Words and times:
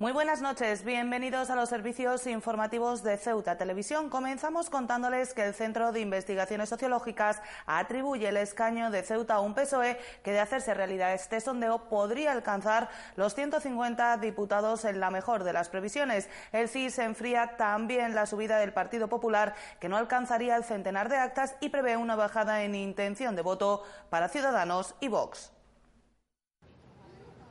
Muy 0.00 0.12
buenas 0.12 0.40
noches, 0.40 0.82
bienvenidos 0.82 1.50
a 1.50 1.56
los 1.56 1.68
servicios 1.68 2.26
informativos 2.26 3.02
de 3.02 3.18
Ceuta 3.18 3.58
Televisión. 3.58 4.08
Comenzamos 4.08 4.70
contándoles 4.70 5.34
que 5.34 5.44
el 5.44 5.52
Centro 5.52 5.92
de 5.92 6.00
Investigaciones 6.00 6.70
Sociológicas 6.70 7.42
atribuye 7.66 8.26
el 8.26 8.38
escaño 8.38 8.90
de 8.90 9.02
Ceuta 9.02 9.34
a 9.34 9.40
un 9.40 9.52
PSOE 9.52 10.00
que, 10.22 10.32
de 10.32 10.40
hacerse 10.40 10.72
realidad 10.72 11.12
este 11.12 11.38
sondeo, 11.38 11.90
podría 11.90 12.32
alcanzar 12.32 12.88
los 13.16 13.34
150 13.34 14.16
diputados 14.16 14.86
en 14.86 15.00
la 15.00 15.10
mejor 15.10 15.44
de 15.44 15.52
las 15.52 15.68
previsiones. 15.68 16.30
El 16.52 16.70
CIS 16.70 16.98
enfría 17.00 17.58
también 17.58 18.14
la 18.14 18.24
subida 18.24 18.56
del 18.56 18.72
Partido 18.72 19.08
Popular, 19.08 19.54
que 19.80 19.90
no 19.90 19.98
alcanzaría 19.98 20.56
el 20.56 20.64
centenar 20.64 21.10
de 21.10 21.18
actas 21.18 21.56
y 21.60 21.68
prevé 21.68 21.98
una 21.98 22.16
bajada 22.16 22.62
en 22.62 22.74
intención 22.74 23.36
de 23.36 23.42
voto 23.42 23.82
para 24.08 24.30
Ciudadanos 24.30 24.94
y 25.00 25.08
Vox. 25.08 25.52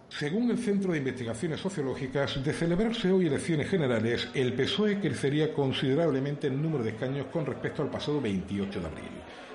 Según 0.09 0.49
el 0.49 0.58
Centro 0.58 0.91
de 0.91 0.98
Investigaciones 0.98 1.62
Sociológicas, 1.62 2.44
de 2.44 2.52
celebrarse 2.52 3.12
hoy 3.12 3.27
elecciones 3.27 3.70
generales, 3.70 4.27
el 4.34 4.54
PSOE 4.54 5.00
crecería 5.00 5.54
considerablemente 5.54 6.48
el 6.48 6.59
número 6.59 6.84
de 6.84 6.90
escaños 6.90 7.27
con 7.27 7.45
respecto 7.45 7.84
al 7.84 7.91
pasado 7.91 8.20
28 8.20 8.80
de 8.81 8.86
abril. 8.88 9.12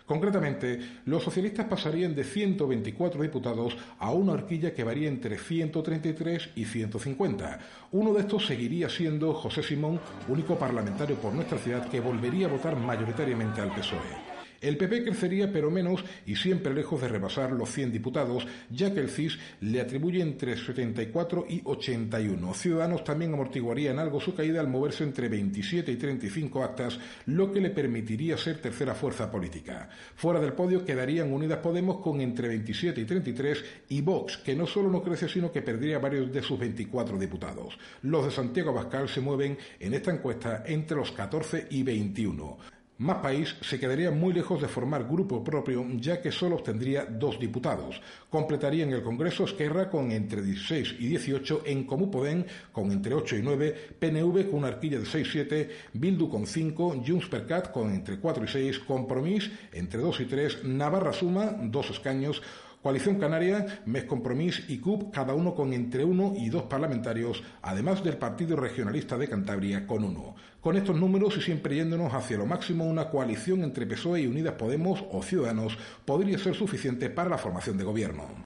Concretamente, 0.07 0.79
los 1.07 1.23
socialistas 1.23 1.67
pasarían 1.67 2.15
de 2.15 2.25
124 2.25 3.23
diputados 3.23 3.77
a 3.99 4.13
una 4.13 4.33
horquilla 4.33 4.73
que 4.73 4.85
varía 4.85 5.09
entre 5.09 5.39
133 5.39 6.51
y 6.55 6.65
150. 6.65 7.59
Uno 7.93 8.13
de 8.13 8.21
estos 8.21 8.47
seguiría 8.47 8.89
siendo 8.89 9.35
José 9.35 9.63
Simón, 9.63 9.99
único 10.29 10.57
parlamentario 10.57 11.17
por 11.17 11.33
nuestra 11.33 11.59
ciudad 11.59 11.89
que 11.89 12.01
volvería 12.01 12.47
a 12.47 12.51
votar 12.51 12.77
mayoritariamente 12.77 13.61
al 13.61 13.75
PSOE. 13.75 14.34
El 14.65 14.79
PP 14.79 15.05
crecería 15.05 15.53
pero 15.53 15.71
menos 15.71 16.03
y 16.25 16.37
siempre 16.37 16.73
lejos 16.73 16.99
de 17.03 17.09
rebasar 17.09 17.53
los 17.53 17.71
100 17.71 17.93
diputados, 17.93 18.47
ya 18.71 18.95
que 18.95 19.01
el 19.01 19.11
CIS 19.11 19.39
le 19.61 19.79
atribuye 19.79 20.23
entre 20.23 20.57
74 20.57 21.45
y 21.51 21.61
81. 21.63 22.55
Ciudadanos 22.55 23.05
también 23.05 23.35
amortiguaría 23.35 23.91
en 23.91 23.99
algo 23.99 24.23
su 24.23 24.35
caída 24.35 24.61
al 24.61 24.69
moverse 24.69 25.05
entre 25.05 25.29
27 25.29 25.93
y 25.93 25.97
35 25.97 26.65
actas, 26.65 26.99
lo 27.27 27.53
que 27.53 27.61
le 27.61 27.69
permitiría 27.69 28.39
ser 28.39 28.57
tercera 28.63 28.95
fuerza 28.95 29.31
política. 29.31 29.91
Fuera 30.17 30.41
del 30.41 30.55
podio 30.55 30.83
quedarían 30.83 31.31
Unidas 31.31 31.59
Podemos 31.59 32.01
con 32.01 32.23
entre 32.23 32.49
27 32.49 33.03
y 33.03 33.05
33 33.05 33.65
y 33.91 34.01
Vox, 34.01 34.39
que 34.39 34.57
no 34.57 34.67
solo 34.67 34.89
no 34.89 35.03
crece 35.03 35.29
sino 35.29 35.53
que 35.53 35.61
perdería 35.61 35.99
varios 35.99 36.33
de 36.33 36.41
sus 36.41 36.59
24 36.59 37.19
diputados. 37.19 37.79
Los 38.01 38.25
de 38.25 38.31
Santiago 38.31 38.71
Abascal 38.71 39.11
se 39.11 39.21
mueven 39.21 39.59
en 39.79 39.93
esta 39.93 40.11
encuesta 40.11 40.65
entre 40.67 40.97
los 40.97 41.13
14 41.13 41.67
y 41.69 41.83
21. 41.83 42.57
Más 42.99 43.17
País 43.17 43.57
se 43.61 43.81
quedaría 43.81 44.13
muy 44.13 44.33
lejos 44.33 44.63
de 44.63 44.69
formar 44.69 45.09
grupo 45.09 45.43
propio, 45.43 45.85
ya 45.97 46.23
que 46.23 46.31
solo 46.31 46.55
obtendría 46.55 47.05
dos 47.05 47.41
diputados. 47.41 48.01
Completaría 48.31 48.85
en 48.85 48.93
el 48.93 49.03
Congreso 49.03 49.45
Esquerra 49.45 49.91
con 49.91 50.13
entre 50.13 50.41
16 50.43 50.95
y 51.01 51.09
18, 51.09 51.63
en 51.67 51.87
Comú 51.87 52.09
Podem 52.09 52.45
con 52.71 52.93
entre 52.93 53.15
8 53.15 53.39
y 53.39 53.43
9, 53.43 53.97
PNV 53.99 54.49
con 54.49 54.61
una 54.61 54.69
arquilla 54.69 55.01
de 55.01 55.07
6 55.07 55.27
y 55.27 55.31
7, 55.31 55.71
Bildu 55.95 56.29
con 56.29 56.47
5, 56.47 57.03
Junts 57.05 57.27
per 57.27 57.47
Cat 57.47 57.73
con 57.73 57.93
entre 57.93 58.21
4 58.21 58.45
y 58.45 58.49
6, 58.49 58.79
Compromís 58.81 59.51
entre 59.73 60.01
2 60.01 60.21
y 60.21 60.25
3, 60.27 60.65
Navarra 60.65 61.13
Suma, 61.13 61.47
dos 61.63 61.91
escaños, 61.91 62.43
Coalición 62.85 63.19
Canaria, 63.19 63.81
Mes 63.87 64.05
Compromís 64.05 64.65
y 64.69 64.77
CUP, 64.77 65.11
cada 65.11 65.33
uno 65.33 65.55
con 65.55 65.73
entre 65.73 66.05
uno 66.05 66.35
y 66.37 66.51
dos 66.51 66.65
parlamentarios, 66.65 67.43
además 67.63 68.05
del 68.05 68.19
Partido 68.19 68.57
Regionalista 68.57 69.17
de 69.17 69.27
Cantabria 69.27 69.87
con 69.87 70.05
uno. 70.05 70.35
Con 70.61 70.77
estos 70.77 70.95
números 70.95 71.35
y 71.39 71.41
siempre 71.41 71.77
yéndonos 71.77 72.13
hacia 72.13 72.37
lo 72.37 72.45
máximo, 72.45 72.85
una 72.85 73.09
coalición 73.09 73.65
entre 73.65 73.87
PSOE 73.87 74.21
y 74.21 74.27
Unidas 74.27 74.57
Podemos 74.57 75.03
o 75.11 75.23
Ciudadanos 75.23 75.79
podría 76.05 76.37
ser 76.37 76.55
suficiente 76.55 77.09
para 77.09 77.31
la 77.31 77.39
formación 77.39 77.79
de 77.79 77.85
gobierno. 77.85 78.44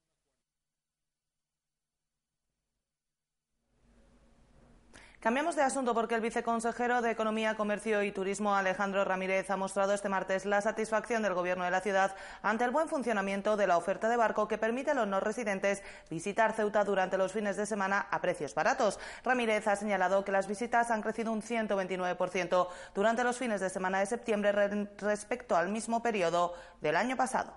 Cambiamos 5.20 5.56
de 5.56 5.62
asunto 5.62 5.94
porque 5.94 6.14
el 6.14 6.20
viceconsejero 6.20 7.02
de 7.02 7.10
Economía, 7.10 7.56
Comercio 7.56 8.04
y 8.04 8.12
Turismo, 8.12 8.54
Alejandro 8.54 9.04
Ramírez, 9.04 9.50
ha 9.50 9.56
mostrado 9.56 9.92
este 9.92 10.08
martes 10.08 10.46
la 10.46 10.60
satisfacción 10.60 11.22
del 11.22 11.34
Gobierno 11.34 11.64
de 11.64 11.72
la 11.72 11.80
ciudad 11.80 12.14
ante 12.40 12.62
el 12.62 12.70
buen 12.70 12.88
funcionamiento 12.88 13.56
de 13.56 13.66
la 13.66 13.76
oferta 13.76 14.08
de 14.08 14.16
barco 14.16 14.46
que 14.46 14.58
permite 14.58 14.92
a 14.92 14.94
los 14.94 15.08
no 15.08 15.18
residentes 15.18 15.82
visitar 16.08 16.52
Ceuta 16.52 16.84
durante 16.84 17.18
los 17.18 17.32
fines 17.32 17.56
de 17.56 17.66
semana 17.66 18.06
a 18.12 18.20
precios 18.20 18.54
baratos. 18.54 19.00
Ramírez 19.24 19.66
ha 19.66 19.74
señalado 19.74 20.24
que 20.24 20.30
las 20.30 20.46
visitas 20.46 20.92
han 20.92 21.02
crecido 21.02 21.32
un 21.32 21.42
129% 21.42 22.68
durante 22.94 23.24
los 23.24 23.38
fines 23.38 23.60
de 23.60 23.70
semana 23.70 23.98
de 23.98 24.06
septiembre 24.06 24.52
respecto 24.98 25.56
al 25.56 25.68
mismo 25.68 26.00
periodo 26.00 26.54
del 26.80 26.94
año 26.94 27.16
pasado. 27.16 27.52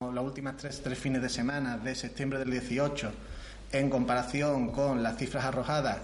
Las 0.00 0.24
últimas 0.24 0.56
tres, 0.56 0.82
tres 0.82 0.98
fines 0.98 1.22
de 1.22 1.28
semana 1.28 1.78
de 1.78 1.94
septiembre 1.94 2.40
del 2.40 2.50
18 2.50 3.12
en 3.72 3.90
comparación 3.90 4.70
con 4.70 5.02
las 5.02 5.16
cifras 5.16 5.44
arrojadas 5.44 5.98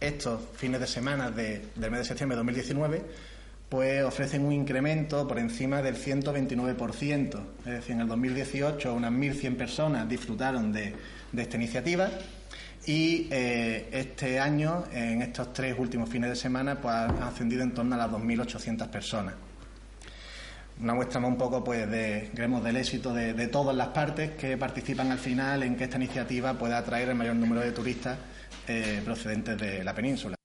estos 0.00 0.40
fines 0.56 0.80
de 0.80 0.86
semana 0.86 1.30
del 1.30 1.62
mes 1.76 2.00
de 2.00 2.04
septiembre 2.04 2.36
de 2.36 2.40
2019, 2.40 3.02
pues 3.68 4.04
ofrecen 4.04 4.44
un 4.44 4.52
incremento 4.52 5.26
por 5.26 5.38
encima 5.38 5.82
del 5.82 5.96
129%. 5.96 7.40
Es 7.60 7.64
decir, 7.64 7.92
en 7.92 8.00
el 8.02 8.08
2018 8.08 8.94
unas 8.94 9.12
1.100 9.12 9.56
personas 9.56 10.08
disfrutaron 10.08 10.72
de, 10.72 10.94
esta 11.36 11.56
iniciativa 11.56 12.08
y 12.86 13.28
eh, 13.30 13.88
este 13.92 14.38
año, 14.38 14.84
en 14.92 15.22
estos 15.22 15.52
tres 15.52 15.74
últimos 15.78 16.08
fines 16.08 16.30
de 16.30 16.36
semana, 16.36 16.80
pues 16.80 16.94
han 16.94 17.22
ascendido 17.22 17.62
en 17.62 17.74
torno 17.74 17.94
a 17.94 17.98
las 17.98 18.10
2.800 18.10 18.88
personas 18.88 19.34
una 20.80 20.94
muestra 20.94 21.20
un 21.20 21.36
poco 21.36 21.64
pues 21.64 21.90
de, 21.90 22.30
creemos, 22.34 22.62
del 22.62 22.76
éxito 22.76 23.14
de, 23.14 23.48
todas 23.48 23.74
las 23.74 23.88
partes 23.88 24.32
que 24.32 24.56
participan 24.56 25.10
al 25.10 25.18
final 25.18 25.62
en 25.62 25.76
que 25.76 25.84
esta 25.84 25.96
iniciativa 25.96 26.54
pueda 26.54 26.78
atraer 26.78 27.08
el 27.08 27.14
mayor 27.14 27.36
número 27.36 27.62
de 27.62 27.72
turistas 27.72 28.18
eh, 28.68 29.00
procedentes 29.04 29.58
de 29.58 29.82
la 29.82 29.94
península. 29.94 30.36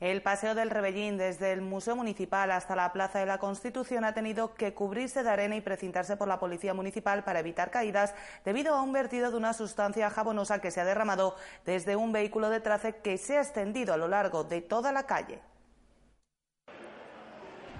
El 0.00 0.20
paseo 0.20 0.54
del 0.54 0.68
Rebellín 0.68 1.16
desde 1.16 1.52
el 1.52 1.62
Museo 1.62 1.96
Municipal 1.96 2.50
hasta 2.50 2.76
la 2.76 2.92
Plaza 2.92 3.20
de 3.20 3.26
la 3.26 3.38
Constitución 3.38 4.04
ha 4.04 4.12
tenido 4.12 4.54
que 4.54 4.74
cubrirse 4.74 5.22
de 5.22 5.30
arena 5.30 5.56
y 5.56 5.62
precintarse 5.62 6.16
por 6.16 6.28
la 6.28 6.38
Policía 6.38 6.74
Municipal 6.74 7.24
para 7.24 7.40
evitar 7.40 7.70
caídas 7.70 8.14
debido 8.44 8.74
a 8.74 8.82
un 8.82 8.92
vertido 8.92 9.30
de 9.30 9.36
una 9.36 9.54
sustancia 9.54 10.10
jabonosa 10.10 10.60
que 10.60 10.70
se 10.70 10.80
ha 10.80 10.84
derramado 10.84 11.36
desde 11.64 11.96
un 11.96 12.12
vehículo 12.12 12.50
de 12.50 12.60
trace 12.60 12.96
que 12.96 13.16
se 13.16 13.38
ha 13.38 13.42
extendido 13.42 13.94
a 13.94 13.96
lo 13.96 14.08
largo 14.08 14.44
de 14.44 14.60
toda 14.60 14.92
la 14.92 15.06
calle. 15.06 15.40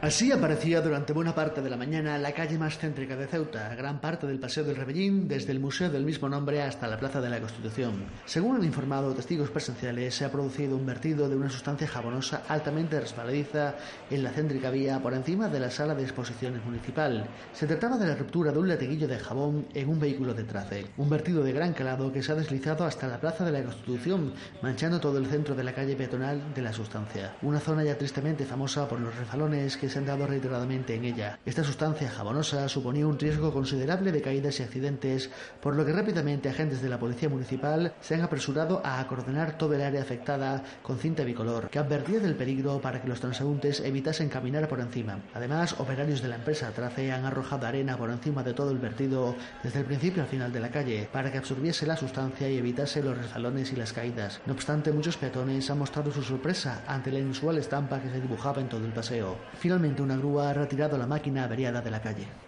Así 0.04 0.30
aparecía 0.30 0.82
durante 0.82 1.14
buena 1.14 1.34
parte 1.34 1.62
de 1.62 1.70
la 1.70 1.78
mañana 1.78 2.18
la 2.18 2.32
calle 2.32 2.58
más 2.58 2.76
céntrica 2.76 3.16
de 3.16 3.26
Ceuta, 3.26 3.74
gran 3.74 4.02
parte 4.02 4.26
del 4.26 4.38
Paseo 4.38 4.62
del 4.62 4.76
Rebellín, 4.76 5.26
desde 5.26 5.50
el 5.50 5.60
museo 5.60 5.88
del 5.88 6.04
mismo 6.04 6.28
nombre 6.28 6.60
hasta 6.60 6.86
la 6.86 6.98
Plaza 6.98 7.22
de 7.22 7.30
la 7.30 7.40
Constitución. 7.40 8.04
Según 8.26 8.56
han 8.56 8.64
informado 8.64 9.14
testigos 9.14 9.48
presenciales, 9.48 10.14
se 10.14 10.26
ha 10.26 10.30
producido 10.30 10.76
un 10.76 10.84
vertido 10.84 11.26
de 11.26 11.36
una 11.36 11.48
sustancia 11.48 11.88
jabonosa 11.88 12.42
altamente 12.48 13.00
resbaladiza 13.00 13.76
en 14.10 14.22
la 14.22 14.32
céntrica 14.32 14.68
vía 14.68 15.00
por 15.00 15.14
encima 15.14 15.48
de 15.48 15.60
la 15.60 15.70
sala 15.70 15.94
de 15.94 16.02
exposiciones 16.02 16.62
municipal. 16.66 17.26
Se 17.54 17.66
trataba 17.66 17.96
de 17.96 18.06
la 18.06 18.14
ruptura 18.14 18.52
de 18.52 18.58
un 18.58 18.68
latiguillo 18.68 19.08
de 19.08 19.18
jabón 19.18 19.68
en 19.72 19.88
un 19.88 19.98
vehículo 19.98 20.34
de 20.34 20.44
trace, 20.44 20.84
un 20.98 21.08
vertido 21.08 21.42
de 21.42 21.54
gran 21.54 21.72
calado 21.72 22.12
que 22.12 22.22
se 22.22 22.30
ha 22.30 22.34
deslizado 22.34 22.84
hasta 22.84 23.08
la 23.08 23.20
Plaza 23.20 23.46
de 23.46 23.52
la 23.52 23.62
Constitución, 23.62 24.34
manchando 24.60 25.00
todo 25.00 25.16
el 25.16 25.28
centro 25.28 25.54
de 25.54 25.64
la 25.64 25.72
calle 25.72 25.96
peatonal 25.96 26.52
de 26.54 26.60
la 26.60 26.74
sustancia. 26.74 27.36
Una 27.40 27.58
zona 27.58 27.84
ya 27.84 27.96
tristemente 27.96 28.44
famosa 28.44 28.86
por 28.86 29.00
los 29.00 29.16
refalones 29.16 29.78
que 29.78 29.93
se 29.94 30.00
han 30.00 30.06
dado 30.06 30.26
reiteradamente 30.26 30.96
en 30.96 31.04
ella. 31.04 31.38
Esta 31.46 31.62
sustancia 31.62 32.10
jabonosa 32.10 32.68
suponía 32.68 33.06
un 33.06 33.16
riesgo 33.16 33.52
considerable 33.52 34.10
de 34.10 34.22
caídas 34.22 34.58
y 34.58 34.64
accidentes, 34.64 35.30
por 35.60 35.76
lo 35.76 35.86
que 35.86 35.92
rápidamente 35.92 36.48
agentes 36.48 36.82
de 36.82 36.88
la 36.88 36.98
Policía 36.98 37.28
Municipal 37.28 37.94
se 38.00 38.16
han 38.16 38.22
apresurado 38.22 38.82
a 38.84 38.98
acordonar 38.98 39.56
todo 39.56 39.74
el 39.74 39.82
área 39.82 40.02
afectada 40.02 40.64
con 40.82 40.98
cinta 40.98 41.22
bicolor, 41.22 41.70
que 41.70 41.78
advertía 41.78 42.18
del 42.18 42.34
peligro 42.34 42.80
para 42.80 43.00
que 43.00 43.06
los 43.06 43.20
transeúntes 43.20 43.78
evitasen 43.78 44.28
caminar 44.28 44.66
por 44.66 44.80
encima. 44.80 45.20
Además, 45.32 45.76
operarios 45.78 46.22
de 46.22 46.28
la 46.28 46.36
empresa 46.36 46.72
Trace 46.72 47.12
han 47.12 47.24
arrojado 47.24 47.68
arena 47.68 47.96
por 47.96 48.10
encima 48.10 48.42
de 48.42 48.52
todo 48.52 48.72
el 48.72 48.78
vertido 48.78 49.36
desde 49.62 49.78
el 49.78 49.86
principio 49.86 50.24
al 50.24 50.28
final 50.28 50.52
de 50.52 50.58
la 50.58 50.72
calle, 50.72 51.08
para 51.12 51.30
que 51.30 51.38
absorbiese 51.38 51.86
la 51.86 51.96
sustancia 51.96 52.50
y 52.50 52.58
evitase 52.58 53.00
los 53.00 53.16
resbalones 53.16 53.72
y 53.72 53.76
las 53.76 53.92
caídas. 53.92 54.40
No 54.44 54.54
obstante, 54.54 54.90
muchos 54.90 55.16
peatones 55.16 55.70
han 55.70 55.78
mostrado 55.78 56.10
su 56.10 56.24
sorpresa 56.24 56.82
ante 56.88 57.12
la 57.12 57.20
inusual 57.20 57.58
estampa 57.58 58.00
que 58.00 58.10
se 58.10 58.20
dibujaba 58.20 58.60
en 58.60 58.68
todo 58.68 58.84
el 58.84 58.92
paseo. 58.92 59.36
Finalmente, 59.56 59.83
una 60.02 60.16
grúa 60.16 60.50
ha 60.50 60.54
retirado 60.54 60.96
la 60.96 61.06
máquina 61.06 61.44
averiada 61.44 61.80
de 61.82 61.90
la 61.90 62.00
calle. 62.00 62.43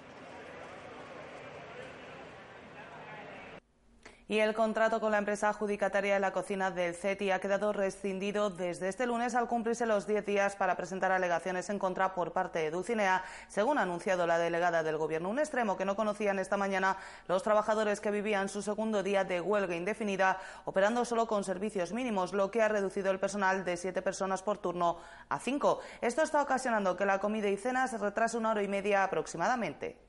Y 4.28 4.40
el 4.40 4.54
contrato 4.54 5.00
con 5.00 5.12
la 5.12 5.18
empresa 5.18 5.50
adjudicataria 5.50 6.14
de 6.14 6.20
la 6.20 6.32
cocina 6.32 6.72
del 6.72 6.96
CETI 6.96 7.30
ha 7.30 7.38
quedado 7.38 7.72
rescindido 7.72 8.50
desde 8.50 8.88
este 8.88 9.06
lunes 9.06 9.36
al 9.36 9.46
cumplirse 9.46 9.86
los 9.86 10.08
10 10.08 10.26
días 10.26 10.56
para 10.56 10.76
presentar 10.76 11.12
alegaciones 11.12 11.70
en 11.70 11.78
contra 11.78 12.12
por 12.12 12.32
parte 12.32 12.58
de 12.58 12.72
Dulcinea, 12.72 13.22
según 13.46 13.78
ha 13.78 13.82
anunciado 13.82 14.26
la 14.26 14.38
delegada 14.38 14.82
del 14.82 14.96
Gobierno. 14.96 15.28
Un 15.28 15.38
extremo 15.38 15.76
que 15.76 15.84
no 15.84 15.94
conocían 15.94 16.40
esta 16.40 16.56
mañana 16.56 16.96
los 17.28 17.44
trabajadores 17.44 18.00
que 18.00 18.10
vivían 18.10 18.48
su 18.48 18.62
segundo 18.62 19.04
día 19.04 19.22
de 19.22 19.40
huelga 19.40 19.76
indefinida, 19.76 20.40
operando 20.64 21.04
solo 21.04 21.28
con 21.28 21.44
servicios 21.44 21.92
mínimos, 21.92 22.32
lo 22.32 22.50
que 22.50 22.62
ha 22.62 22.68
reducido 22.68 23.12
el 23.12 23.20
personal 23.20 23.64
de 23.64 23.76
siete 23.76 24.02
personas 24.02 24.42
por 24.42 24.58
turno 24.58 24.98
a 25.28 25.38
cinco. 25.38 25.78
Esto 26.00 26.22
está 26.22 26.42
ocasionando 26.42 26.96
que 26.96 27.06
la 27.06 27.20
comida 27.20 27.48
y 27.48 27.56
cena 27.56 27.86
se 27.86 27.96
retrase 27.96 28.36
una 28.36 28.50
hora 28.50 28.64
y 28.64 28.66
media 28.66 29.04
aproximadamente. 29.04 30.05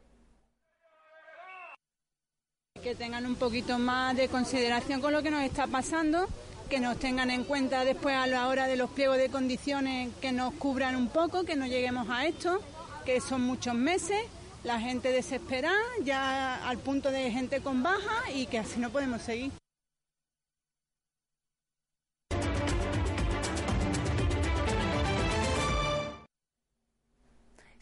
Que 2.87 2.95
tengan 2.95 3.25
un 3.25 3.35
poquito 3.35 3.77
más 3.79 4.15
de 4.15 4.29
consideración 4.29 5.01
con 5.01 5.11
lo 5.11 5.21
que 5.21 5.29
nos 5.29 5.43
está 5.43 5.67
pasando, 5.67 6.25
que 6.69 6.79
nos 6.79 6.97
tengan 6.97 7.29
en 7.29 7.43
cuenta 7.43 7.83
después 7.83 8.15
a 8.15 8.27
la 8.27 8.47
hora 8.47 8.65
de 8.65 8.77
los 8.77 8.89
pliegos 8.89 9.17
de 9.17 9.27
condiciones, 9.27 10.09
que 10.21 10.31
nos 10.31 10.53
cubran 10.53 10.95
un 10.95 11.09
poco, 11.09 11.43
que 11.43 11.57
no 11.57 11.67
lleguemos 11.67 12.07
a 12.09 12.25
esto, 12.25 12.61
que 13.05 13.19
son 13.19 13.41
muchos 13.41 13.73
meses, 13.73 14.17
la 14.63 14.79
gente 14.79 15.11
desesperada, 15.11 15.75
ya 16.05 16.65
al 16.65 16.77
punto 16.77 17.11
de 17.11 17.29
gente 17.29 17.59
con 17.59 17.83
baja 17.83 18.31
y 18.33 18.45
que 18.45 18.57
así 18.57 18.79
no 18.79 18.89
podemos 18.89 19.21
seguir. 19.21 19.51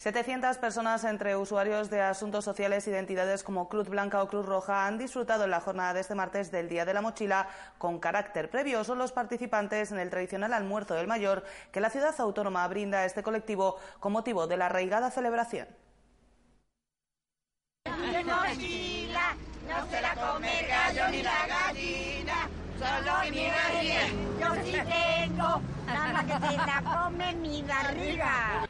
700 0.06 0.58
personas 0.58 1.02
entre 1.02 1.34
usuarios 1.34 1.90
de 1.90 2.00
asuntos 2.00 2.44
sociales, 2.44 2.86
identidades 2.86 3.42
como 3.42 3.68
Cruz 3.68 3.88
Blanca 3.88 4.22
o 4.22 4.28
Cruz 4.28 4.46
Roja 4.46 4.86
han 4.86 4.98
disfrutado 4.98 5.42
en 5.42 5.50
la 5.50 5.60
jornada 5.60 5.94
de 5.94 6.00
este 6.00 6.14
martes 6.14 6.52
del 6.52 6.68
Día 6.68 6.84
de 6.84 6.94
la 6.94 7.00
Mochila 7.00 7.48
con 7.76 7.98
carácter 7.98 8.48
previo. 8.48 8.84
Son 8.84 8.98
los 8.98 9.10
participantes 9.10 9.90
en 9.90 9.98
el 9.98 10.08
tradicional 10.08 10.52
almuerzo 10.52 10.94
del 10.94 11.08
mayor 11.08 11.42
que 11.72 11.80
la 11.80 11.90
ciudad 11.90 12.14
autónoma 12.20 12.68
brinda 12.68 12.98
a 12.98 13.04
este 13.04 13.24
colectivo 13.24 13.78
con 13.98 14.12
motivo 14.12 14.46
de 14.46 14.56
la 14.56 14.66
arraigada 14.66 15.10
celebración. 15.10 15.66
No 19.66 19.90
se 19.90 20.00
la 20.00 20.14
come 20.14 20.66
gallo 20.68 21.08
ni 21.10 21.22
la 21.24 21.46
gallina, 21.48 22.25
solo 22.78 23.30
mi 23.30 23.46
yo 24.40 24.48
sí 24.64 24.72
tengo 24.72 25.62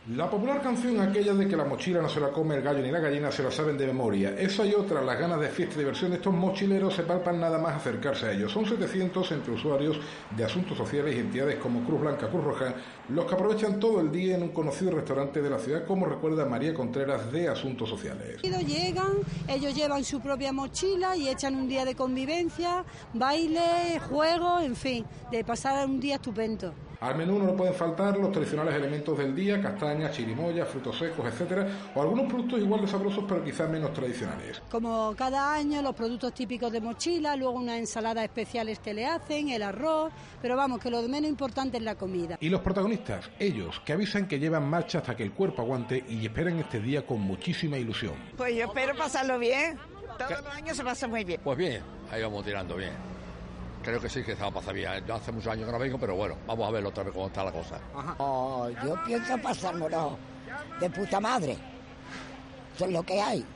la 0.08 0.30
popular 0.30 0.62
canción 0.62 1.00
aquella 1.00 1.34
de 1.34 1.48
que 1.48 1.56
la 1.56 1.64
mochila 1.64 2.02
no 2.02 2.08
se 2.08 2.20
la 2.20 2.28
come 2.28 2.56
el 2.56 2.62
gallo 2.62 2.80
ni 2.80 2.90
la 2.90 3.00
gallina 3.00 3.30
se 3.32 3.42
la 3.42 3.50
saben 3.50 3.76
de 3.78 3.86
memoria. 3.86 4.34
Esa 4.38 4.64
y 4.66 4.74
otra, 4.74 5.02
las 5.02 5.18
ganas 5.18 5.40
de 5.40 5.48
fiesta 5.48 5.76
y 5.76 5.78
diversión 5.78 6.10
de 6.10 6.18
estos 6.18 6.32
mochileros 6.32 6.94
se 6.94 7.02
palpan 7.02 7.40
nada 7.40 7.58
más 7.58 7.76
acercarse 7.76 8.26
a 8.26 8.32
ellos. 8.32 8.52
Son 8.52 8.66
700 8.66 9.32
entre 9.32 9.52
usuarios 9.52 9.98
de 10.36 10.44
asuntos 10.44 10.76
sociales 10.76 11.16
y 11.16 11.20
entidades 11.20 11.56
como 11.56 11.84
Cruz 11.84 12.00
Blanca, 12.00 12.28
Cruz 12.28 12.44
Roja, 12.44 12.74
los 13.08 13.24
que 13.24 13.34
aprovechan 13.34 13.80
todo 13.80 14.00
el 14.00 14.12
día 14.12 14.36
en 14.36 14.42
un 14.42 14.50
conocido 14.50 14.92
restaurante 14.92 15.40
de 15.40 15.50
la 15.50 15.58
ciudad, 15.58 15.84
como 15.86 16.06
recuerda 16.06 16.44
María 16.44 16.74
Contreras 16.74 17.32
de 17.32 17.48
Asuntos 17.48 17.88
Sociales. 17.88 18.42
Llegan, 18.42 19.12
ellos 19.48 19.74
llevan 19.74 20.04
su 20.04 20.20
propia 20.20 20.52
mochila 20.52 21.16
y 21.16 21.28
echan 21.28 21.54
un 21.54 21.68
día 21.68 21.84
de 21.84 21.94
convivencia, 21.94 22.84
baile, 23.14 23.95
juego, 23.98 24.60
en 24.60 24.76
fin, 24.76 25.04
de 25.30 25.44
pasar 25.44 25.86
un 25.86 26.00
día 26.00 26.16
estupendo. 26.16 26.74
Al 27.00 27.14
menú 27.14 27.38
no 27.38 27.54
pueden 27.54 27.74
faltar 27.74 28.16
los 28.16 28.32
tradicionales 28.32 28.74
elementos 28.74 29.18
del 29.18 29.34
día, 29.34 29.60
castañas, 29.60 30.12
chirimoyas, 30.12 30.66
frutos 30.68 30.98
secos, 30.98 31.26
etcétera, 31.26 31.66
o 31.94 32.00
algunos 32.00 32.26
productos 32.26 32.58
igual 32.58 32.80
de 32.80 32.88
sabrosos 32.88 33.24
pero 33.28 33.44
quizás 33.44 33.68
menos 33.68 33.92
tradicionales. 33.92 34.62
Como 34.70 35.14
cada 35.14 35.54
año, 35.54 35.82
los 35.82 35.94
productos 35.94 36.32
típicos 36.32 36.72
de 36.72 36.80
mochila, 36.80 37.36
luego 37.36 37.58
unas 37.58 37.78
ensaladas 37.78 38.24
especiales 38.24 38.78
que 38.78 38.94
le 38.94 39.04
hacen, 39.04 39.50
el 39.50 39.62
arroz, 39.62 40.10
pero 40.40 40.56
vamos, 40.56 40.80
que 40.80 40.90
lo 40.90 41.02
de 41.02 41.08
menos 41.08 41.28
importante 41.28 41.76
es 41.76 41.82
la 41.82 41.96
comida. 41.96 42.38
Y 42.40 42.48
los 42.48 42.62
protagonistas, 42.62 43.30
ellos, 43.38 43.80
que 43.84 43.92
avisan 43.92 44.26
que 44.26 44.38
llevan 44.38 44.68
marcha 44.68 44.98
hasta 44.98 45.14
que 45.14 45.22
el 45.22 45.32
cuerpo 45.32 45.62
aguante 45.62 46.02
y 46.08 46.24
esperan 46.24 46.58
este 46.58 46.80
día 46.80 47.06
con 47.06 47.20
muchísima 47.20 47.76
ilusión. 47.76 48.14
Pues 48.36 48.54
yo 48.54 48.64
espero 48.64 48.96
pasarlo 48.96 49.38
bien. 49.38 49.78
Todos 50.16 50.42
los 50.42 50.54
años 50.54 50.76
se 50.76 50.82
pasa 50.82 51.06
muy 51.06 51.24
bien. 51.24 51.40
Pues 51.44 51.58
bien, 51.58 51.82
ahí 52.10 52.22
vamos 52.22 52.42
tirando 52.42 52.74
bien. 52.76 53.15
Creo 53.86 54.00
que 54.00 54.08
sí 54.08 54.24
que 54.24 54.32
estaba 54.32 54.50
pasando 54.50 54.72
bien. 54.72 55.06
Yo 55.06 55.14
hace 55.14 55.30
muchos 55.30 55.52
años 55.52 55.64
que 55.64 55.70
no 55.70 55.78
vengo, 55.78 55.96
pero 55.96 56.16
bueno, 56.16 56.36
vamos 56.44 56.66
a 56.66 56.72
ver 56.72 56.84
otra 56.84 57.04
vez 57.04 57.14
cómo 57.14 57.28
está 57.28 57.44
la 57.44 57.52
cosa. 57.52 57.78
Oh, 58.18 58.68
yo 58.84 58.96
pienso 59.06 59.38
pasármelo 59.38 60.18
de 60.80 60.90
puta 60.90 61.20
madre. 61.20 61.56
Eso 62.74 62.86
es 62.86 62.90
lo 62.90 63.04
que 63.04 63.20
hay. 63.20 63.46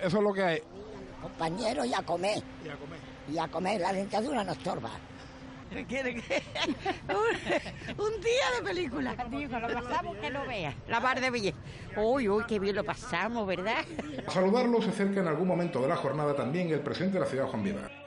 Eso 0.00 0.18
es 0.18 0.22
lo 0.22 0.32
que 0.32 0.42
hay. 0.44 0.62
Compañero, 1.20 1.84
y 1.84 1.92
a 1.92 2.00
comer. 2.02 2.40
Y 2.64 2.68
a 2.68 2.76
comer. 2.76 2.98
Y 3.28 3.38
a 3.38 3.48
comer, 3.48 3.80
la 3.80 3.92
dentadura 3.92 4.44
no 4.44 4.52
estorba. 4.52 4.90
¿Quiere 5.88 6.14
que 6.14 6.20
un, 7.08 8.20
día 8.20 8.60
de 8.60 8.62
película. 8.64 9.16
Digo, 9.28 9.58
lo 9.58 9.82
pasamos 9.82 10.16
que 10.18 10.30
lo 10.30 10.46
vea. 10.46 10.76
La 10.86 11.00
bar 11.00 11.20
de 11.20 11.28
Ville. 11.28 11.54
Uy, 11.96 12.28
uy, 12.28 12.44
qué 12.46 12.60
bien 12.60 12.76
lo 12.76 12.84
pasamos, 12.84 13.44
¿verdad? 13.48 13.84
A 14.28 14.30
saludarlo 14.30 14.80
se 14.80 14.90
acerca 14.90 15.18
en 15.18 15.26
algún 15.26 15.48
momento 15.48 15.82
de 15.82 15.88
la 15.88 15.96
jornada 15.96 16.36
también 16.36 16.70
el 16.70 16.82
presidente 16.82 17.18
de 17.18 17.24
la 17.24 17.28
ciudad, 17.28 17.48
Juan 17.48 17.64
Vivar. 17.64 18.05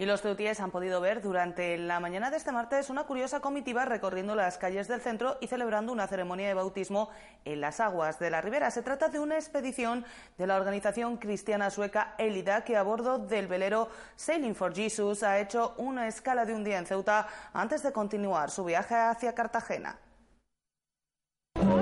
Y 0.00 0.06
los 0.06 0.22
ceutíes 0.22 0.60
han 0.60 0.70
podido 0.70 0.98
ver 1.02 1.20
durante 1.20 1.76
la 1.76 2.00
mañana 2.00 2.30
de 2.30 2.38
este 2.38 2.52
martes 2.52 2.88
una 2.88 3.04
curiosa 3.04 3.40
comitiva 3.40 3.84
recorriendo 3.84 4.34
las 4.34 4.56
calles 4.56 4.88
del 4.88 5.02
centro 5.02 5.36
y 5.42 5.46
celebrando 5.46 5.92
una 5.92 6.06
ceremonia 6.06 6.48
de 6.48 6.54
bautismo 6.54 7.10
en 7.44 7.60
las 7.60 7.80
aguas 7.80 8.18
de 8.18 8.30
la 8.30 8.40
ribera. 8.40 8.70
Se 8.70 8.80
trata 8.80 9.10
de 9.10 9.20
una 9.20 9.34
expedición 9.34 10.06
de 10.38 10.46
la 10.46 10.56
organización 10.56 11.18
cristiana 11.18 11.68
sueca 11.68 12.14
Elida 12.16 12.64
que 12.64 12.78
a 12.78 12.82
bordo 12.82 13.18
del 13.18 13.46
velero 13.46 13.90
Sailing 14.16 14.54
for 14.54 14.74
Jesus 14.74 15.22
ha 15.22 15.38
hecho 15.38 15.74
una 15.76 16.08
escala 16.08 16.46
de 16.46 16.54
un 16.54 16.64
día 16.64 16.78
en 16.78 16.86
Ceuta 16.86 17.28
antes 17.52 17.82
de 17.82 17.92
continuar 17.92 18.50
su 18.50 18.64
viaje 18.64 18.94
hacia 18.94 19.34
Cartagena. 19.34 19.98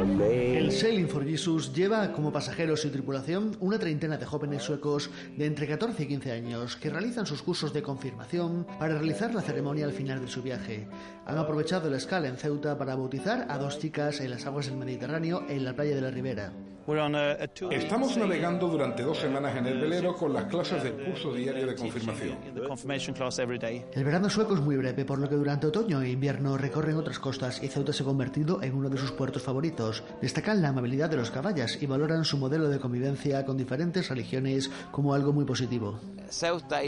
El 0.08 0.72
Sailing 0.72 1.08
for 1.08 1.25
Jesus 1.25 1.75
lleva 1.75 2.12
como 2.12 2.32
pasajeros 2.32 2.84
y 2.84 2.88
tripulación 2.88 3.56
una 3.60 3.78
treintena 3.78 4.16
de 4.16 4.25
jóvenes 4.25 4.62
suecos 4.62 5.10
de 5.37 5.44
entre 5.44 5.69
14 5.69 6.02
y 6.02 6.06
15 6.06 6.32
años 6.32 6.76
que 6.76 6.88
realizan 6.88 7.26
sus 7.26 7.43
cursos 7.43 7.75
de 7.75 7.82
confirmación 7.82 8.66
para 8.78 8.94
realizar 8.94 9.34
la 9.34 9.43
ceremonia 9.43 9.84
al 9.84 9.93
final 9.93 10.20
de 10.20 10.28
su 10.28 10.43
viaje. 10.43 10.88
Han 11.26 11.37
aprovechado 11.37 11.90
la 11.90 11.99
escala 11.99 12.28
en 12.28 12.38
Ceuta 12.38 12.78
para 12.78 12.96
bautizar 12.96 13.46
a 13.50 13.58
dos 13.58 13.78
chicas 13.78 14.20
en 14.20 14.31
las 14.31 14.46
aguas 14.46 14.66
del 14.66 14.78
Mediterráneo 14.78 15.44
en 15.49 15.64
la 15.64 15.75
playa 15.75 15.94
de 15.94 16.00
la 16.00 16.10
Ribera. 16.10 16.52
Estamos 17.70 18.17
navegando 18.17 18.67
durante 18.67 19.02
dos 19.02 19.19
semanas 19.19 19.55
en 19.56 19.67
el 19.67 19.79
velero 19.79 20.17
con 20.17 20.32
las 20.32 20.44
clases 20.44 20.82
del 20.82 20.94
curso 20.94 21.35
diario 21.35 21.67
de 21.67 21.76
confirmación. 21.76 22.38
El 23.93 24.05
verano 24.05 24.31
sueco 24.31 24.55
es 24.55 24.61
muy 24.62 24.79
breve, 24.79 25.05
por 25.05 25.19
lo 25.19 25.29
que 25.29 25.35
durante 25.35 25.67
otoño 25.67 26.00
e 26.00 26.08
invierno 26.08 26.56
recorren 26.56 26.96
otras 26.96 27.19
costas 27.19 27.62
y 27.62 27.69
Ceuta 27.69 27.93
se 27.93 28.05
ha 28.05 28.06
convertido 28.06 28.62
en 28.62 28.75
uno 28.75 28.88
de 28.88 28.96
sus 28.96 29.12
puertos 29.12 29.43
favoritos. 29.43 30.02
Destacan 30.23 30.62
la 30.62 30.70
amabilidad 30.70 31.11
de 31.11 31.19
los 31.19 31.31
caballas 31.31 31.76
y 31.79 31.85
valoran 31.85 32.25
su 32.25 32.38
modelo 32.38 32.70
de 32.70 32.81
convivencia 32.81 33.44
con 33.44 33.58
diferentes 33.58 34.08
religiones 34.08 34.70
como 34.91 35.12
algo 35.12 35.34
muy 35.34 35.44
positivo. 35.44 36.00
Ceuta 36.31 36.82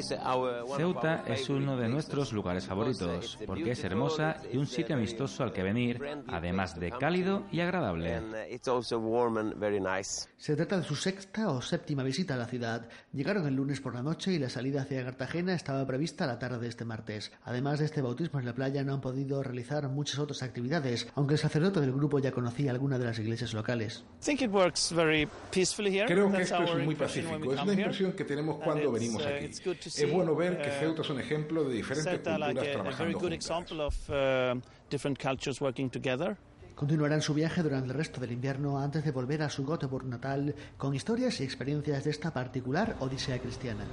es 1.27 1.51
uno 1.51 1.77
de 1.77 1.89
nuestros 1.89 2.33
lugares 2.33 2.65
favoritos 2.65 3.39
porque 3.47 3.73
es 3.73 3.85
hermosa 3.85 4.37
y 4.51 4.57
un 4.57 4.67
sitio 4.67 4.97
amistoso 4.97 5.43
al 5.43 5.53
que 5.53 5.63
venir, 5.63 6.01
además 6.27 6.81
de 6.81 6.91
cálido 6.91 7.43
y 7.53 7.61
agradable. 7.61 8.19
Se 10.37 10.57
trata 10.57 10.79
de 10.79 10.85
su 10.85 10.95
sexta 10.95 11.51
o 11.51 11.61
séptima 11.61 12.03
visita 12.03 12.35
a 12.35 12.37
la 12.37 12.47
ciudad. 12.47 12.89
Llegaron 13.13 13.47
el 13.47 13.55
lunes 13.55 13.81
por 13.81 13.95
la 13.95 14.03
noche 14.03 14.33
y 14.33 14.39
la 14.39 14.49
salida 14.49 14.83
hacia 14.83 15.05
Cartagena 15.05 15.55
estaba 15.55 15.87
prevista 15.87 16.27
la 16.27 16.39
tarde 16.39 16.59
de 16.59 16.69
este 16.69 16.85
martes. 16.85 17.33
Además 17.45 17.81
de 17.81 17.87
este 17.87 18.01
bautismo 18.01 18.39
en 18.39 18.47
la 18.47 18.55
playa, 18.55 18.85
no 18.85 18.95
han 18.95 19.01
podido 19.01 19.43
realizar 19.43 19.89
muchas 19.89 20.19
otras 20.19 20.43
actividades, 20.43 21.09
aunque 21.15 21.35
el 21.35 21.41
sacerdote 21.41 21.81
del 21.81 21.93
grupo 21.93 22.19
ya 22.19 22.33
conocía 22.33 22.71
alguna 22.71 22.99
de 22.99 23.05
las 23.07 23.19
iglesias 23.19 23.53
locales. 23.53 24.05
Creo 26.07 26.31
que 26.33 26.43
esto 26.43 26.63
es 26.63 26.85
muy 26.85 26.95
pacífico. 26.95 27.53
Es 27.53 27.61
una 27.61 27.73
impresión 27.73 28.13
que 28.13 28.25
tenemos 28.25 28.63
cuando 28.63 28.93
venimos 28.93 29.23
uh, 29.25 29.29
aquí. 29.29 29.47
Es 29.47 30.13
bueno 30.13 30.35
ver 30.37 30.61
que 30.63 30.69
uh, 30.69 30.81
Ceuta 30.81 31.03
es 31.03 31.11
un 31.11 31.21
ejemplo 31.21 31.65
de 31.65 31.75
diferentes 31.75 32.21
culturas 32.21 32.55
trabajando 32.73 33.19
juntas. 33.19 33.51
Continuarán 36.81 37.21
su 37.21 37.35
viaje 37.35 37.63
durante 37.63 37.89
el 37.89 37.95
resto 37.95 38.23
del 38.23 38.33
invierno 38.33 38.79
antes 38.79 39.05
de 39.05 39.11
volver 39.11 39.43
a 39.43 39.51
su 39.51 39.67
Göteborg 39.67 40.07
natal 40.07 40.55
con 40.79 40.95
historias 40.95 41.39
y 41.39 41.45
experiencias 41.45 42.05
de 42.05 42.11
esta 42.11 42.33
particular 42.33 42.97
odisea 43.01 43.39
cristiana. 43.39 43.85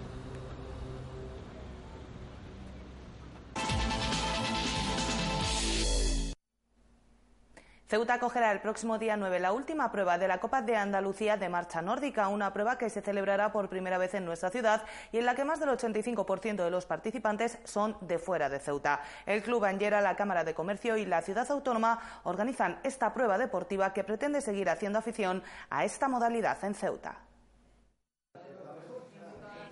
Ceuta 7.89 8.15
acogerá 8.15 8.51
el 8.51 8.59
próximo 8.59 8.97
día 8.97 9.15
9 9.15 9.39
la 9.39 9.53
última 9.53 9.89
prueba 9.93 10.17
de 10.17 10.27
la 10.27 10.41
Copa 10.41 10.61
de 10.61 10.75
Andalucía 10.75 11.37
de 11.37 11.47
marcha 11.47 11.81
nórdica, 11.81 12.27
una 12.27 12.51
prueba 12.51 12.77
que 12.77 12.89
se 12.89 12.99
celebrará 12.99 13.53
por 13.53 13.69
primera 13.69 13.97
vez 13.97 14.13
en 14.13 14.25
nuestra 14.25 14.49
ciudad 14.49 14.83
y 15.13 15.19
en 15.19 15.25
la 15.25 15.35
que 15.35 15.45
más 15.45 15.61
del 15.61 15.69
85% 15.69 16.65
de 16.65 16.69
los 16.69 16.85
participantes 16.85 17.57
son 17.63 17.95
de 18.01 18.19
fuera 18.19 18.49
de 18.49 18.59
Ceuta. 18.59 18.99
El 19.25 19.41
Club 19.41 19.63
Angera, 19.63 20.01
la 20.01 20.17
Cámara 20.17 20.43
de 20.43 20.53
Comercio 20.53 20.97
y 20.97 21.05
la 21.05 21.21
Ciudad 21.21 21.49
Autónoma 21.49 22.01
organizan 22.25 22.77
esta 22.83 23.13
prueba 23.13 23.37
deportiva 23.37 23.93
que 23.93 24.03
pretende 24.03 24.41
seguir 24.41 24.69
haciendo 24.69 24.99
afición 24.99 25.41
a 25.69 25.85
esta 25.85 26.09
modalidad 26.09 26.61
en 26.65 26.75
Ceuta. 26.75 27.26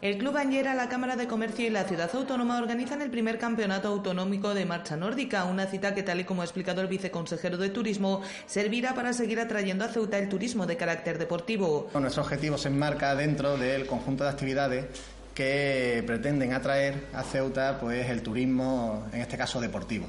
El 0.05 0.19
Club 0.19 0.37
Añera, 0.37 0.75
la 0.75 0.87
Cámara 0.87 1.15
de 1.15 1.25
Comercio 1.25 1.65
y 1.65 1.71
la 1.71 1.85
Ciudad 1.85 2.11
Autónoma 2.13 2.59
organizan 2.59 3.01
el 3.01 3.09
primer 3.09 3.39
campeonato 3.39 3.87
autonómico 3.87 4.53
de 4.53 4.63
marcha 4.63 4.95
nórdica, 4.95 5.45
una 5.45 5.65
cita 5.65 5.95
que, 5.95 6.03
tal 6.03 6.19
y 6.19 6.25
como 6.25 6.43
ha 6.43 6.45
explicado 6.45 6.81
el 6.81 6.87
viceconsejero 6.87 7.57
de 7.57 7.69
Turismo, 7.69 8.21
servirá 8.45 8.93
para 8.93 9.13
seguir 9.13 9.39
atrayendo 9.39 9.83
a 9.83 9.87
Ceuta 9.87 10.19
el 10.19 10.29
turismo 10.29 10.67
de 10.67 10.77
carácter 10.77 11.17
deportivo. 11.17 11.89
Nuestro 11.99 12.21
objetivo 12.21 12.55
se 12.59 12.67
enmarca 12.67 13.15
dentro 13.15 13.57
del 13.57 13.87
conjunto 13.87 14.25
de 14.25 14.29
actividades 14.29 14.85
que 15.33 16.03
pretenden 16.05 16.53
atraer 16.53 17.07
a 17.11 17.23
Ceuta 17.23 17.79
pues 17.79 18.07
el 18.07 18.21
turismo, 18.21 19.07
en 19.11 19.21
este 19.21 19.37
caso 19.37 19.59
deportivo. 19.59 20.05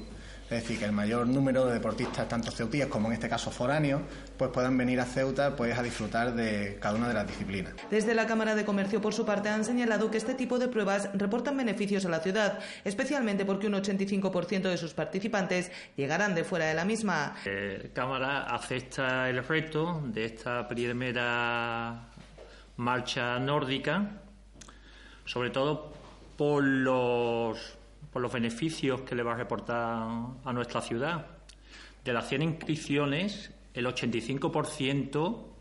Es 0.48 0.62
decir, 0.62 0.78
que 0.78 0.84
el 0.84 0.92
mayor 0.92 1.26
número 1.26 1.66
de 1.66 1.74
deportistas, 1.74 2.28
tanto 2.28 2.52
ceutíes 2.52 2.86
como 2.86 3.08
en 3.08 3.14
este 3.14 3.28
caso 3.28 3.50
foráneos, 3.50 4.02
pues 4.36 4.50
puedan 4.52 4.78
venir 4.78 5.00
a 5.00 5.04
Ceuta 5.04 5.56
pues, 5.56 5.76
a 5.76 5.82
disfrutar 5.82 6.34
de 6.34 6.78
cada 6.80 6.96
una 6.96 7.08
de 7.08 7.14
las 7.14 7.26
disciplinas. 7.26 7.74
Desde 7.90 8.14
la 8.14 8.26
Cámara 8.26 8.54
de 8.54 8.64
Comercio, 8.64 9.00
por 9.00 9.12
su 9.12 9.26
parte, 9.26 9.48
han 9.48 9.64
señalado 9.64 10.08
que 10.08 10.18
este 10.18 10.34
tipo 10.34 10.60
de 10.60 10.68
pruebas 10.68 11.10
reportan 11.14 11.56
beneficios 11.56 12.04
a 12.04 12.10
la 12.10 12.20
ciudad, 12.20 12.60
especialmente 12.84 13.44
porque 13.44 13.66
un 13.66 13.72
85% 13.72 14.62
de 14.62 14.76
sus 14.76 14.94
participantes 14.94 15.72
llegarán 15.96 16.36
de 16.36 16.44
fuera 16.44 16.66
de 16.66 16.74
la 16.74 16.84
misma. 16.84 17.34
La 17.44 17.52
eh, 17.52 17.90
Cámara 17.92 18.42
acepta 18.44 19.28
el 19.28 19.42
reto 19.44 20.00
de 20.06 20.26
esta 20.26 20.68
primera 20.68 22.08
marcha 22.76 23.38
nórdica, 23.40 24.10
sobre 25.24 25.50
todo 25.50 25.92
por 26.36 26.62
los 26.62 27.76
por 28.12 28.22
los 28.22 28.32
beneficios 28.32 29.02
que 29.02 29.14
le 29.14 29.22
va 29.22 29.32
a 29.32 29.36
reportar 29.36 30.08
a 30.44 30.52
nuestra 30.52 30.80
ciudad. 30.80 31.26
De 32.04 32.12
las 32.12 32.28
100 32.28 32.42
inscripciones, 32.42 33.50
el 33.74 33.86
85% 33.86 35.56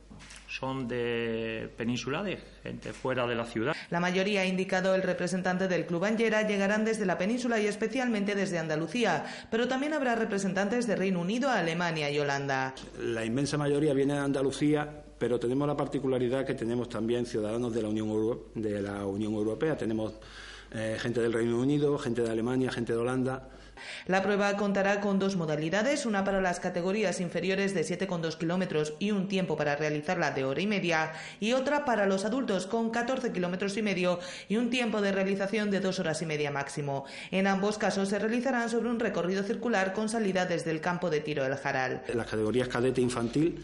son 0.48 0.88
de 0.88 1.70
peninsulares, 1.76 2.40
gente 2.64 2.94
fuera 2.94 3.28
de 3.28 3.36
la 3.36 3.46
ciudad. 3.46 3.76
La 3.90 4.00
mayoría, 4.00 4.42
ha 4.42 4.46
indicado 4.46 4.96
el 4.96 5.02
representante 5.02 5.68
del 5.68 5.86
Club 5.86 6.06
Angera, 6.06 6.48
llegarán 6.48 6.86
desde 6.86 7.06
la 7.06 7.18
península 7.18 7.60
y 7.60 7.68
especialmente 7.68 8.36
desde 8.36 8.58
Andalucía, 8.58 9.26
pero 9.52 9.68
también 9.68 9.94
habrá 9.94 10.16
representantes 10.16 10.88
de 10.88 10.96
Reino 10.96 11.20
Unido, 11.20 11.50
Alemania 11.50 12.10
y 12.10 12.20
Holanda. 12.20 12.74
La 13.00 13.26
inmensa 13.26 13.58
mayoría 13.58 13.94
viene 13.94 14.14
de 14.14 14.20
Andalucía, 14.20 15.04
pero 15.18 15.40
tenemos 15.40 15.68
la 15.68 15.76
particularidad 15.76 16.46
que 16.46 16.54
tenemos 16.54 16.88
también 16.90 17.26
ciudadanos 17.26 17.74
de 17.74 17.82
la 17.82 17.90
Unión, 17.90 18.40
de 18.54 18.82
la 18.82 19.06
Unión 19.06 19.34
Europea. 19.34 19.76
Tenemos 19.76 20.14
eh, 20.76 20.98
gente 21.00 21.22
del 21.22 21.34
Reino 21.34 21.58
Unido, 21.60 21.98
gente 21.98 22.22
de 22.22 22.30
Alemania, 22.30 22.72
gente 22.72 22.94
de 22.94 23.00
Holanda. 23.00 23.50
La 24.08 24.22
prueba 24.22 24.56
contará 24.58 25.02
con 25.02 25.20
dos 25.20 25.36
modalidades, 25.36 26.06
una 26.06 26.24
para 26.24 26.42
las 26.42 26.60
categorías 26.60 27.20
inferiores 27.20 27.74
de 27.74 27.82
7,2 27.82 28.38
kilómetros 28.38 28.94
y 29.00 29.12
un 29.12 29.28
tiempo 29.28 29.56
para 29.58 29.76
realizarla 29.76 30.32
de 30.32 30.44
hora 30.44 30.62
y 30.62 30.68
media, 30.68 31.14
y 31.40 31.54
otra 31.54 31.86
para 31.86 32.06
los 32.06 32.26
adultos 32.26 32.68
con 32.68 32.90
14 32.90 33.32
kilómetros 33.32 33.78
y 33.78 33.82
medio 33.82 34.20
y 34.48 34.58
un 34.58 34.70
tiempo 34.70 35.02
de 35.02 35.12
realización 35.12 35.72
de 35.72 35.80
dos 35.80 36.00
horas 36.00 36.22
y 36.22 36.26
media 36.26 36.52
máximo. 36.52 37.06
En 37.32 37.48
ambos 37.48 37.78
casos 37.78 38.10
se 38.10 38.20
realizarán 38.20 38.70
sobre 38.70 38.90
un 38.90 39.00
recorrido 39.00 39.44
circular 39.44 39.94
con 39.94 40.10
salida 40.10 40.46
desde 40.46 40.72
el 40.72 40.82
campo 40.82 41.10
de 41.10 41.22
tiro 41.22 41.44
del 41.44 41.56
Jaral. 41.56 42.04
En 42.08 42.18
las 42.18 42.28
categorías 42.28 42.68
cadete 42.68 43.02
infantil 43.02 43.64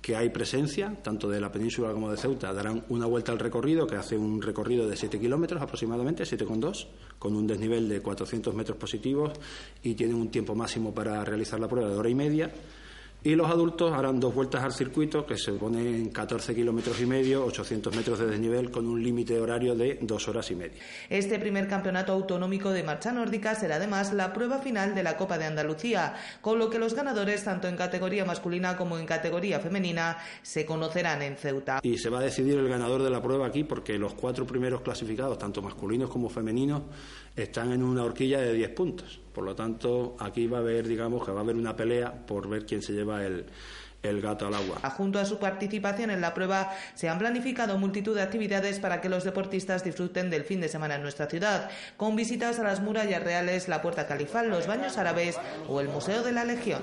que 0.00 0.16
hay 0.16 0.30
presencia, 0.30 0.96
tanto 1.02 1.28
de 1.28 1.40
la 1.40 1.52
península 1.52 1.92
como 1.92 2.10
de 2.10 2.16
Ceuta, 2.16 2.52
darán 2.52 2.84
una 2.88 3.06
vuelta 3.06 3.32
al 3.32 3.38
recorrido, 3.38 3.86
que 3.86 3.96
hace 3.96 4.16
un 4.16 4.40
recorrido 4.40 4.88
de 4.88 4.96
7 4.96 5.20
kilómetros 5.20 5.60
aproximadamente, 5.60 6.24
7,2, 6.24 6.86
con 7.18 7.36
un 7.36 7.46
desnivel 7.46 7.88
de 7.88 8.00
400 8.00 8.54
metros 8.54 8.78
positivos 8.78 9.32
y 9.82 9.94
tienen 9.94 10.16
un 10.16 10.30
tiempo 10.30 10.54
máximo 10.54 10.94
para 10.94 11.24
realizar 11.24 11.60
la 11.60 11.68
prueba 11.68 11.90
de 11.90 11.96
hora 11.96 12.08
y 12.08 12.14
media 12.14 12.50
y 13.22 13.34
los 13.34 13.50
adultos 13.50 13.92
harán 13.92 14.18
dos 14.18 14.34
vueltas 14.34 14.64
al 14.64 14.72
circuito 14.72 15.26
que 15.26 15.36
se 15.36 15.52
pone 15.52 15.80
en 15.80 16.08
14 16.08 16.54
kilómetros 16.54 17.00
y 17.00 17.06
medio, 17.06 17.44
800 17.44 17.94
metros 17.94 18.18
de 18.18 18.26
desnivel, 18.26 18.70
con 18.70 18.86
un 18.86 19.02
límite 19.02 19.38
horario 19.38 19.74
de 19.74 19.98
dos 20.00 20.26
horas 20.28 20.50
y 20.50 20.56
media. 20.56 20.80
Este 21.08 21.38
primer 21.38 21.68
campeonato 21.68 22.12
autonómico 22.12 22.70
de 22.70 22.82
marcha 22.82 23.12
nórdica 23.12 23.54
será 23.54 23.76
además 23.76 24.12
la 24.12 24.32
prueba 24.32 24.58
final 24.58 24.94
de 24.94 25.02
la 25.02 25.16
Copa 25.16 25.38
de 25.38 25.44
Andalucía, 25.44 26.14
con 26.40 26.58
lo 26.58 26.70
que 26.70 26.78
los 26.78 26.94
ganadores, 26.94 27.44
tanto 27.44 27.68
en 27.68 27.76
categoría 27.76 28.24
masculina 28.24 28.76
como 28.76 28.98
en 28.98 29.06
categoría 29.06 29.60
femenina, 29.60 30.18
se 30.42 30.64
conocerán 30.64 31.22
en 31.22 31.36
Ceuta. 31.36 31.80
Y 31.82 31.98
se 31.98 32.08
va 32.08 32.20
a 32.20 32.22
decidir 32.22 32.58
el 32.58 32.68
ganador 32.68 33.02
de 33.02 33.10
la 33.10 33.22
prueba 33.22 33.46
aquí 33.46 33.64
porque 33.64 33.98
los 33.98 34.14
cuatro 34.14 34.46
primeros 34.46 34.80
clasificados, 34.80 35.38
tanto 35.38 35.60
masculinos 35.60 36.08
como 36.08 36.30
femeninos, 36.30 36.82
están 37.36 37.72
en 37.72 37.82
una 37.82 38.02
horquilla 38.02 38.40
de 38.40 38.54
10 38.54 38.70
puntos. 38.70 39.20
Por 39.32 39.44
lo 39.44 39.54
tanto, 39.54 40.16
aquí 40.18 40.46
va 40.46 40.58
a 40.58 40.60
haber, 40.60 40.88
digamos, 40.88 41.24
que 41.24 41.30
va 41.30 41.40
a 41.40 41.42
haber 41.42 41.56
una 41.56 41.76
pelea 41.76 42.12
por 42.26 42.48
ver 42.48 42.66
quién 42.66 42.82
se 42.82 42.92
lleva 42.92 43.24
el, 43.24 43.46
el 44.02 44.20
gato 44.20 44.46
al 44.46 44.54
agua. 44.54 44.78
Junto 44.90 45.18
a 45.18 45.24
su 45.24 45.38
participación 45.38 46.10
en 46.10 46.20
la 46.20 46.34
prueba, 46.34 46.72
se 46.94 47.08
han 47.08 47.18
planificado 47.18 47.78
multitud 47.78 48.14
de 48.14 48.22
actividades 48.22 48.78
para 48.78 49.00
que 49.00 49.08
los 49.08 49.24
deportistas 49.24 49.84
disfruten 49.84 50.30
del 50.30 50.44
fin 50.44 50.60
de 50.60 50.68
semana 50.68 50.96
en 50.96 51.02
nuestra 51.02 51.26
ciudad, 51.26 51.70
con 51.96 52.16
visitas 52.16 52.58
a 52.58 52.62
las 52.62 52.80
murallas 52.80 53.22
reales, 53.22 53.68
la 53.68 53.82
Puerta 53.82 54.06
Califal, 54.06 54.48
los 54.48 54.66
baños 54.66 54.98
árabes 54.98 55.38
o 55.68 55.80
el 55.80 55.88
Museo 55.88 56.22
de 56.22 56.32
la 56.32 56.44
Legión. 56.44 56.82